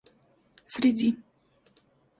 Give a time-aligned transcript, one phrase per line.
[0.71, 1.09] среди